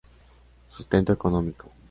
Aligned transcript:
Sustento 0.67 1.13
económico. 1.13 1.71